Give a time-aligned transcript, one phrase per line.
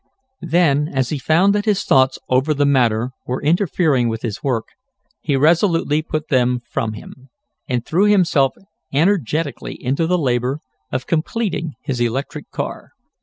[0.41, 4.69] Then, as he found that his thoughts over the matter were interfering with his work,
[5.21, 7.29] he resolutely put them from him,
[7.67, 8.55] and threw himself
[8.91, 10.57] energetically into the labor
[10.91, 12.93] of completing his electric car.